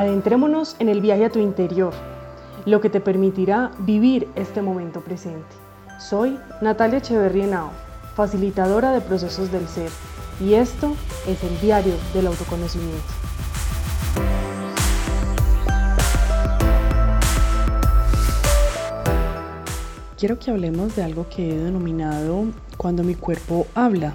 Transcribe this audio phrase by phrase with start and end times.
[0.00, 1.92] Adentrémonos en el viaje a tu interior,
[2.64, 5.44] lo que te permitirá vivir este momento presente.
[5.98, 7.68] Soy Natalia Echeverría
[8.14, 9.90] facilitadora de procesos del ser,
[10.40, 10.96] y esto
[11.28, 13.12] es el diario del autoconocimiento.
[20.16, 22.44] Quiero que hablemos de algo que he denominado
[22.78, 24.14] cuando mi cuerpo habla.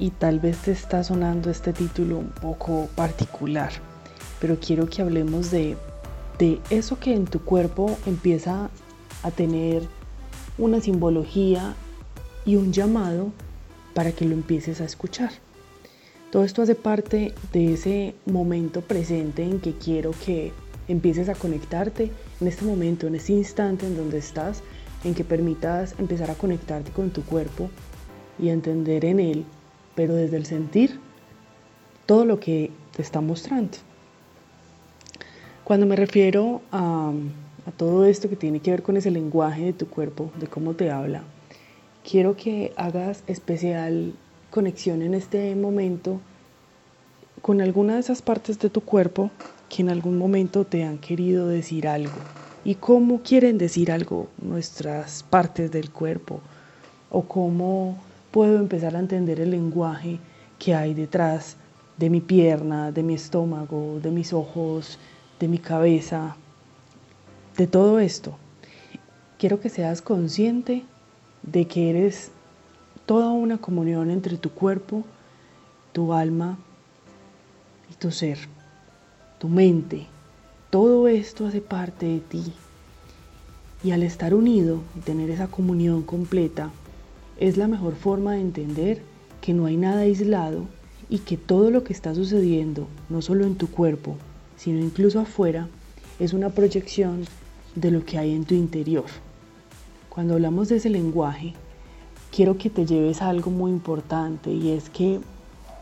[0.00, 3.70] Y tal vez te está sonando este título un poco particular,
[4.44, 5.74] pero quiero que hablemos de,
[6.38, 8.68] de eso que en tu cuerpo empieza
[9.22, 9.84] a tener
[10.58, 11.74] una simbología
[12.44, 13.32] y un llamado
[13.94, 15.30] para que lo empieces a escuchar.
[16.30, 20.52] Todo esto hace parte de ese momento presente en que quiero que
[20.88, 24.62] empieces a conectarte en este momento, en este instante en donde estás
[25.04, 27.70] en que permitas empezar a conectarte con tu cuerpo
[28.38, 29.46] y entender en él,
[29.94, 31.00] pero desde el sentir,
[32.04, 33.78] todo lo que te está mostrando.
[35.64, 37.10] Cuando me refiero a,
[37.64, 40.74] a todo esto que tiene que ver con ese lenguaje de tu cuerpo, de cómo
[40.74, 41.22] te habla,
[42.06, 44.12] quiero que hagas especial
[44.50, 46.20] conexión en este momento
[47.40, 49.30] con alguna de esas partes de tu cuerpo
[49.70, 52.12] que en algún momento te han querido decir algo.
[52.62, 56.40] Y cómo quieren decir algo nuestras partes del cuerpo
[57.10, 57.96] o cómo
[58.30, 60.18] puedo empezar a entender el lenguaje
[60.58, 61.56] que hay detrás
[61.96, 64.98] de mi pierna, de mi estómago, de mis ojos,
[65.44, 66.36] de mi cabeza,
[67.58, 68.38] de todo esto.
[69.38, 70.84] Quiero que seas consciente
[71.42, 72.30] de que eres
[73.04, 75.04] toda una comunión entre tu cuerpo,
[75.92, 76.56] tu alma
[77.92, 78.38] y tu ser,
[79.38, 80.06] tu mente,
[80.70, 82.54] todo esto hace parte de ti.
[83.82, 86.70] Y al estar unido y tener esa comunión completa,
[87.38, 89.02] es la mejor forma de entender
[89.42, 90.64] que no hay nada aislado
[91.10, 94.16] y que todo lo que está sucediendo, no solo en tu cuerpo,
[94.56, 95.68] sino incluso afuera,
[96.18, 97.24] es una proyección
[97.74, 99.06] de lo que hay en tu interior.
[100.08, 101.54] Cuando hablamos de ese lenguaje,
[102.30, 105.20] quiero que te lleves a algo muy importante y es que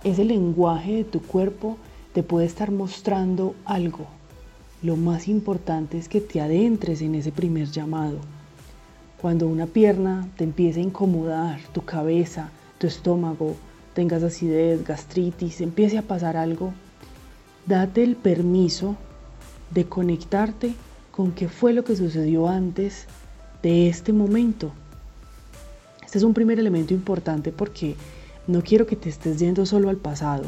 [0.04, 1.76] ese lenguaje de tu cuerpo
[2.12, 4.06] te puede estar mostrando algo,
[4.82, 8.18] lo más importante es que te adentres en ese primer llamado.
[9.20, 13.54] Cuando una pierna te empieza a incomodar, tu cabeza, tu estómago,
[13.94, 16.72] tengas acidez, gastritis, empiece a pasar algo,
[17.66, 18.96] date el permiso
[19.70, 20.74] de conectarte
[21.10, 23.06] con qué fue lo que sucedió antes
[23.62, 24.72] de este momento.
[26.04, 27.94] Este es un primer elemento importante porque
[28.46, 30.44] no quiero que te estés yendo solo al pasado.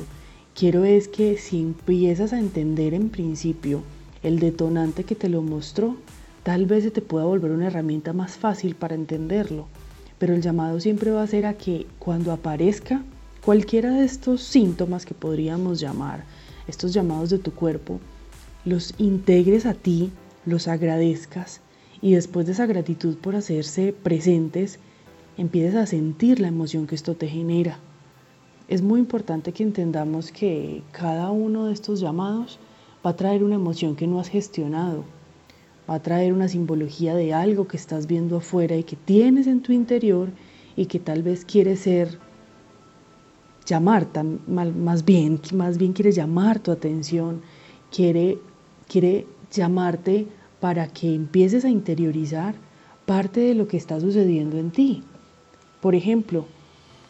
[0.55, 3.83] Quiero es que si empiezas a entender en principio
[4.23, 5.97] el detonante que te lo mostró,
[6.43, 9.67] tal vez se te pueda volver una herramienta más fácil para entenderlo.
[10.19, 13.03] Pero el llamado siempre va a ser a que cuando aparezca
[13.45, 16.25] cualquiera de estos síntomas que podríamos llamar,
[16.69, 18.01] estos llamados de tu cuerpo,
[18.65, 20.11] los integres a ti,
[20.47, 21.61] los agradezcas
[22.01, 24.79] y después de esa gratitud por hacerse presentes,
[25.37, 27.79] empieces a sentir la emoción que esto te genera.
[28.69, 32.59] Es muy importante que entendamos que cada uno de estos llamados
[33.05, 35.05] va a traer una emoción que no has gestionado,
[35.89, 39.61] va a traer una simbología de algo que estás viendo afuera y que tienes en
[39.61, 40.31] tu interior
[40.77, 42.19] y que tal vez quiere ser
[43.67, 44.09] llamar,
[44.47, 47.43] más bien, más bien quiere llamar tu atención,
[47.91, 48.39] quiere,
[48.89, 50.27] quiere llamarte
[50.61, 52.55] para que empieces a interiorizar
[53.07, 55.03] parte de lo que está sucediendo en ti.
[55.81, 56.47] Por ejemplo,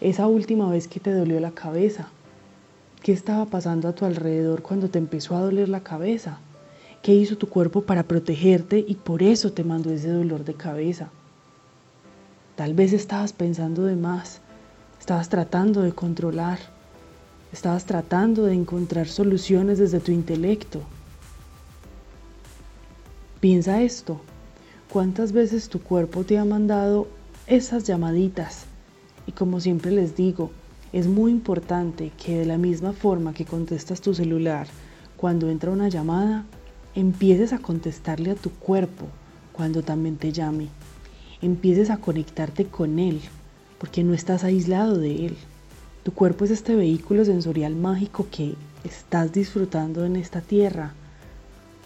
[0.01, 2.09] esa última vez que te dolió la cabeza,
[3.05, 6.39] ¿Qué estaba pasando a tu alrededor cuando te empezó a doler la cabeza?
[7.03, 11.11] ¿Qué hizo tu cuerpo para protegerte y por eso te mandó ese dolor de cabeza?
[12.57, 14.41] Tal vez estabas pensando de más,
[15.05, 16.59] estabas tratando de controlar,
[17.53, 20.81] estabas tratando de encontrar soluciones desde tu intelecto.
[23.39, 24.23] Piensa esto,
[24.91, 27.07] ¿cuántas veces tu cuerpo te ha mandado
[27.47, 28.65] esas llamaditas?
[29.27, 30.53] Y como siempre les digo,
[30.95, 34.69] es muy importante que de la misma forma que contestas tu celular
[35.19, 36.47] cuando entra una llamada,
[36.95, 39.05] empieces a contestarle a tu cuerpo
[39.53, 40.69] cuando también te llame.
[41.43, 43.21] Empieces a conectarte con él,
[43.79, 45.37] porque no estás aislado de él.
[46.05, 48.55] Tu cuerpo es este vehículo sensorial mágico que
[48.85, 50.93] estás disfrutando en esta tierra.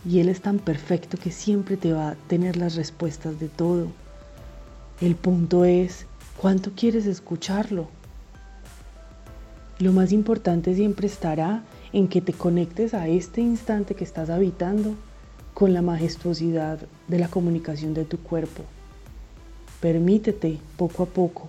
[0.04, 3.86] Y Él es tan perfecto que siempre te va a tener las respuestas de todo.
[5.00, 6.06] El punto es,
[6.36, 7.88] ¿cuánto quieres escucharlo?
[9.78, 11.62] Lo más importante siempre estará
[11.92, 14.94] en que te conectes a este instante que estás habitando
[15.54, 18.64] con la majestuosidad de la comunicación de tu cuerpo.
[19.80, 21.48] Permítete poco a poco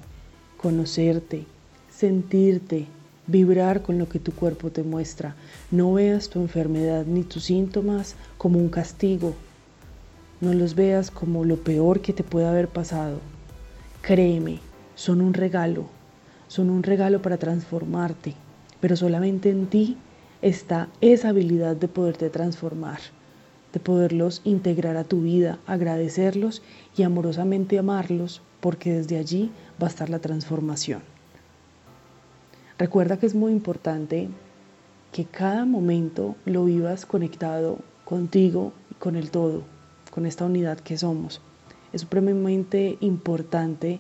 [0.62, 1.46] conocerte,
[1.90, 2.88] sentirte,
[3.28, 5.36] vibrar con lo que tu cuerpo te muestra.
[5.72, 9.36] No veas tu enfermedad ni tus síntomas como un castigo.
[10.42, 13.20] No los veas como lo peor que te puede haber pasado.
[14.02, 14.60] Créeme,
[14.96, 15.86] son un regalo.
[16.48, 18.34] Son un regalo para transformarte.
[18.82, 19.98] Pero solamente en ti
[20.42, 23.00] está esa habilidad de poderte transformar,
[23.72, 26.62] de poderlos integrar a tu vida, agradecerlos
[26.98, 29.52] y amorosamente amarlos, porque desde allí
[29.82, 31.02] va a estar la transformación.
[32.78, 34.30] Recuerda que es muy importante
[35.12, 39.64] que cada momento lo vivas conectado contigo y con el todo,
[40.12, 41.42] con esta unidad que somos.
[41.92, 44.00] Es supremamente importante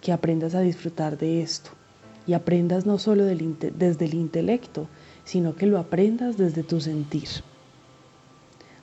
[0.00, 1.70] que aprendas a disfrutar de esto
[2.26, 4.88] y aprendas no solo desde el intelecto,
[5.24, 7.28] sino que lo aprendas desde tu sentir.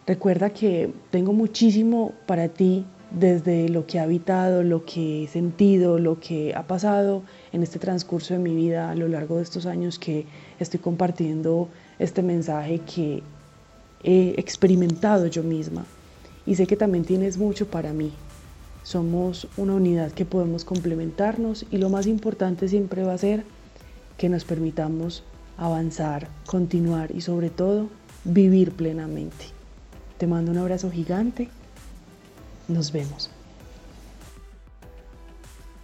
[0.05, 5.99] Recuerda que tengo muchísimo para ti desde lo que he habitado, lo que he sentido,
[5.99, 7.21] lo que ha pasado
[7.51, 10.25] en este transcurso de mi vida a lo largo de estos años que
[10.59, 11.69] estoy compartiendo
[11.99, 13.21] este mensaje que
[14.03, 15.85] he experimentado yo misma.
[16.45, 18.11] Y sé que también tienes mucho para mí.
[18.81, 23.43] Somos una unidad que podemos complementarnos y lo más importante siempre va a ser
[24.17, 25.23] que nos permitamos
[25.57, 27.87] avanzar, continuar y sobre todo
[28.25, 29.45] vivir plenamente.
[30.17, 31.49] Te mando un abrazo gigante
[32.67, 33.29] nos vemos.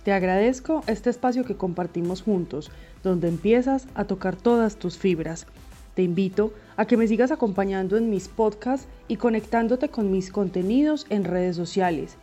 [0.04, 2.72] Te agradezco este espacio que compartimos juntos,
[3.04, 5.46] donde empiezas a tocar todas tus fibras.
[5.94, 11.06] Te invito a que me sigas acompañando en mis podcasts y conectándote con mis contenidos
[11.10, 12.16] en redes sociales.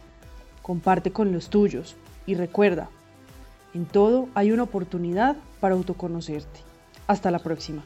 [0.63, 2.89] Comparte con los tuyos y recuerda,
[3.75, 6.61] en todo hay una oportunidad para autoconocerte.
[7.07, 7.85] Hasta la próxima.